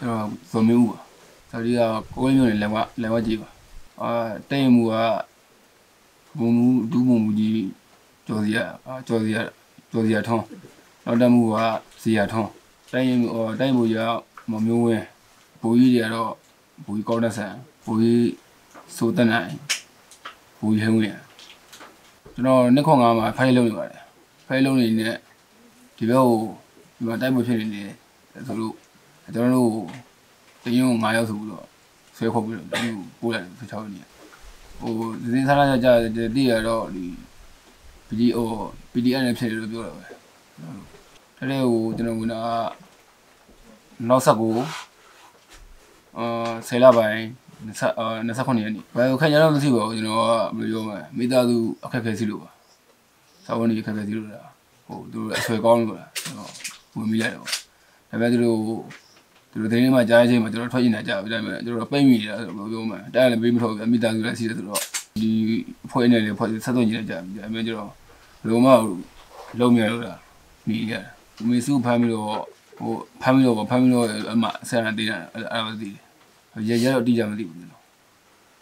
[0.00, 0.98] ကျွန်တော်ဇော်မင်းဦးပါ
[1.50, 1.80] ဇော်ဒီက
[2.14, 3.48] ကိုယ်မျိုးနဲ့လည်းဝလည်းဝကြည့်ပါ
[4.00, 4.10] အာ
[4.50, 4.94] တိတ်မှုက
[6.38, 7.64] ဘုံမူဒူးဘုံမူကြီး
[8.26, 9.38] ကျော်စီရအာကျော်စီရ
[9.90, 10.44] ကျော်စီရထုံး
[11.04, 11.56] နောက်တက်မှုက
[12.02, 12.48] စီရထုံး
[12.92, 13.96] တိုင်းရင်ဟောတိုင်းမှုရ
[14.50, 15.04] မမျိုးဝင်း
[15.60, 16.32] ဘူကြီးတွေကတော့
[16.84, 17.52] ဘူကြီးကောင်းတဲ့ဆန်
[17.84, 18.30] ဘူကြီး
[18.96, 19.50] စိုးတဲ့နိုင်
[20.58, 21.16] ဘူကြီးဟင်းဝင်
[22.34, 24.02] ကျွန်တော်နှစ်ခွန်ငါမှာဖိုင်လုံးနေပါတယ်
[24.46, 25.16] ဖိုင်လုံးနေနဲ့
[25.96, 26.40] ဒီဘက်ကို
[26.96, 27.94] ဒီမှာတိုက်ပွဲဖြစ်နေတယ်
[28.48, 28.74] ဆိုလို့
[29.34, 29.72] ကျွန်တော်တို့
[30.64, 31.64] တရင်ကို9ရောက်ဆိုပြီးတော့
[32.16, 34.06] ဆွဲခေါ်ပြီးတော့ဒီကိုပို့လိုက်တယ်16ရက်နေ့
[34.80, 35.88] ဟိုဒီစင်းစားရကြ
[36.34, 37.04] တည်ရတော့ဒီ
[38.08, 38.38] PDO
[38.92, 42.22] PDN နဲ့ဖြစ်တယ်လို့ပြောတာပဲတကယ်ကိုကျွန်တော်က
[44.08, 44.54] နောက်ဆက်ကို
[46.18, 47.20] အာဆယ်လပိုင်း
[47.66, 52.50] 29ရက်နေ့ဘယ်ခန့်ရတော့မသိပါဘူးကျွန်တော်ကဘယ်လိုပြောမလဲမိသားစုအခက်အခဲရှိလို့ပါ
[53.44, 54.48] စာဝန်ကြီးအခက်အခဲရှိလို့လား
[54.86, 56.50] ဟိုသူတို့အဆွဲကောင်းလို့လားကျွန်တော်
[56.96, 57.52] ဝင်မိလိုက်တော့ဒါ
[58.10, 58.60] ပေမဲ့သူတို့
[59.50, 64.80] သူတို့တင်းမှာကြားချင်းမှာကျွန်တော်ထွက်ကျင်တာကြားပြီဒါပေမဲ့ကျွန်တော်ပိတ်မိနေတာဆိုတော့ပြောမှန်းတားလည်းပေးမထုတ်ဘူးမိသားစုလည်းရှိတယ်ဆိုတော့
[65.16, 65.28] ဒီ
[65.90, 68.70] ဖွဲ့နေလေဖွဲ့ဆက်သွင်းနေတာကြားပြီဒါပေမဲ့ကျွန်တော်ဘယ်လိုမှ
[69.58, 70.18] လုံးမြလို့လား
[70.68, 71.04] မိရတယ်
[71.48, 72.28] မေစုဖမ်းပြီးတော့
[72.78, 72.92] ဟို
[73.22, 75.88] ဖမ်းပြီးတော့ဖမ်းပြီးတော့အမဆရာတေးတာအဲ့ဒါမသိ
[76.52, 77.82] ဘူးရရတော့တိကျမသိဘူးကျွန်တော်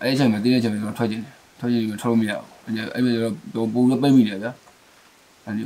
[0.00, 2.48] အဲ့ဒီအချိန်မှာတင်းတဲ့အချိန်မှာကျွန်တော်ထွက်ကျင်တယ်ထွက်ကျင်ပြီးထွက်လို့မရဘူး
[2.94, 4.52] အဲ့ဒီကျွန်တော်ပုံပြီးပိတ်မိတယ်ဗျာ
[5.44, 5.64] အဲ့ဒီ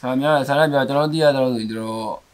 [0.00, 2.27] ဆာများဆာရပြကျွန်တော်သိရတော့ဆိုရင်ကျွန်တော်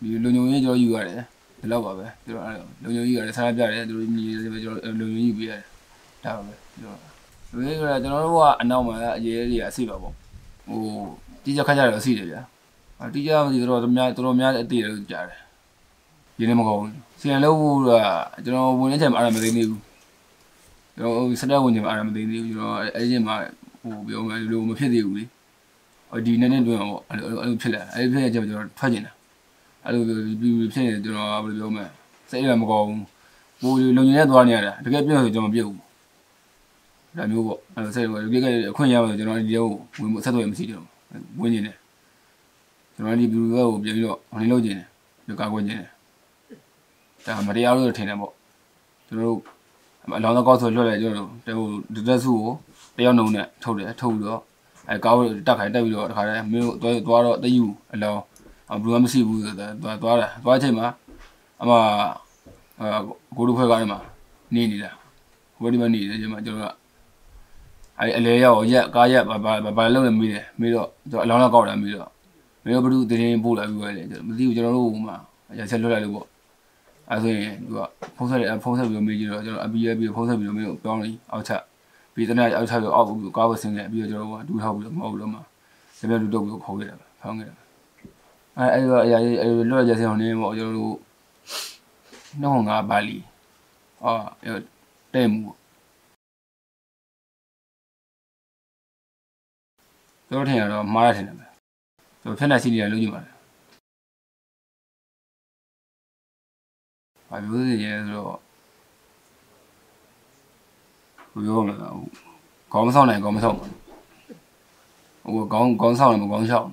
[0.00, 1.24] ဒီလုံုံရေးကျွန်တော်ယူရတယ်
[1.60, 5.62] ဒီလောက်ပါပဲကျွန်တော်အဲ့လုံုံရေးရတယ်ဆာရပြတယ်သူတို့ညီကျွန်တော်လုံုံရေးပေးရတယ်
[6.24, 7.00] ဒါပါပဲကျွန်တော်
[7.52, 10.14] လူတွေကကျွန်တော်တို့ကအနောက်မှာအရေးကြီးအစီပါပေါ့
[10.68, 10.80] ဟို
[11.44, 12.40] တိကျခါကြတော့အစီတယ်ဗျာ
[13.00, 15.40] အတိကျမသိတော့တော်များတော်တော်များအသေးတယ်လို့ကြားတယ်
[16.38, 17.56] ရင်းနေမကောင်းဘူးစီယန်လို့
[17.86, 17.90] က
[18.44, 19.80] ကျွန်တော်ဝင်နေချိန်မှာအားမသိနေဘူး
[20.96, 23.36] ကျွန်တော်စတဲ့ဝင်ချိန်မှာအားမသိနေဘူးကျွန်တော်အဲ့ဒီမှာ
[23.82, 25.24] ဟိုပြောမှလို့မဖြစ်သေးဘူးလေ
[26.26, 29.12] ဒီနေ့နဲ့တွင်ပေါ့အဲ့လိုအဲ့လိုဖြစ်လာအဲ့ဒီဖြစ်တဲ့ချိန်မှာကျွန်တော်ထွက်ကျင်တာ
[29.84, 31.86] အဲ့လိုဖြစ်နေကျွန်တော်ဘယ်လိုပြောမလဲ
[32.30, 33.04] စိတ်ရမကောင်းဘူး
[33.60, 35.78] ဟိုလုံနေသွားနေရတာတကယ်ပြည့်ဆိုကျွန်တော်မပြည့်ဘူး
[37.16, 38.08] ဒါမျိုးပေါ့အဲ့လိုစိတ်က
[38.70, 39.66] အခွင့်ရပါဆိုကျွန်တော်ဒီလို
[40.12, 40.86] ဝင်ဆက်သွယ်မရှိကြတော့
[41.40, 41.76] ဝင်နေတယ်
[42.94, 44.86] ကျွန်တော်ဒီဘလူးဘက်ကိုပြန်ပြီးတော့ဝင်လို့ကျင်တယ်
[45.26, 45.90] ဒီကာကွယ်ကျင်တယ်
[47.26, 48.32] ဒါမတရားလို့ထင်တယ်ပေါ့
[49.06, 49.40] ကျွန်တော်တို့
[50.16, 52.52] အလောင်းသောကောက်ဆိုလွှတ်လိုက်ကျွန်တော်တို့တတက်စုကို
[52.96, 54.40] တယောက်နှုံနဲ့ထုတ်တယ်ထုတ်ပြီးတော့
[54.88, 58.22] အဲကားကိုတက်ခိုင်တက်ပြီးတော့တခါတည်းမင်းတို့သွားတော့တယူအလောင်း
[58.80, 60.86] ဘလူးမရှိဘူးဆိုတော့သွားသွားတယ်သွားချိန်မှာ
[61.62, 61.70] အမ
[62.80, 62.98] အာ
[63.36, 63.98] ကိုတို့ဖွဲ့ကားထဲမှာ
[64.54, 64.90] နေနေတာ
[65.60, 66.74] ဟိုဒီမှာနေတယ်ချိန်မှာကျွန်တော်က
[68.00, 72.10] အဲအလဲရောက်ရက်ကားရက်ဘာဘာဘာလုံးနေမိတယ်မိတော့ကျွန်တော်အလောင်းလောက်ကောက်တယ်မိတော့
[72.64, 75.16] မင်းတို့ဘ누구တင်းပို့လာပြီးပဲလေမသိဘူးကျွန်တော်တို့ဟိုမှာ
[75.58, 76.26] ရချက်လွတ်လိုက်လို့ပေါ့
[77.10, 77.80] အဲဆိုရင်သူက
[78.16, 81.62] ဖုန်းဆက်တယ်ဖုန်းဆက်ပြီးတော့မေးကြည့်တော့ကျွန်တော်အပီးရပြီးဖုန်းဆက်ပြီးတော့မင်းတို့ပြောင်းလိုက်အောက်ချက်
[82.14, 85.42] ပြီးတနေ့အောက်ချက်ပြီးအောက်ပြီးကားဝဆင်းခဲ့ပြီးတော့ကျွန်တော်ကဒူးထောက်ပြီးတော့မဟုတ်လို့မှာ
[86.00, 87.56] တကယ်ဒူးတော့ပြီးခေါ်ခဲ့တယ်ဖောင်းခဲ့တယ်
[88.58, 90.96] အဲအဲ့တော့အရာကြီးအဲ့လွတ်ရချက်စင်းအောင်နေပေါ့ကျွန်တော်တို့
[92.40, 93.18] နှောင်းငါပါလီ
[94.04, 94.22] အော်
[95.14, 95.50] တဲ့မှု
[100.28, 101.46] ကျွန်တော်ထင်ရတော့မှားရထင်တယ်ပဲ
[102.22, 103.34] ကျွန်တော်ဖက်လက်စီနေရလို့ကြည့်ပါတယ်
[107.28, 108.38] ဘာပြောစီရဲဆိုတော့
[111.32, 112.02] ဘယ်ပြောမလဲဟို
[112.72, 113.66] ခေါင်းမဆောင်နိုင်ခေါင်းမဆောင်ပါ
[115.34, 116.66] ဟိုခေါင်းခေါင်းဆောင်တယ်မခေါင်းရှောက်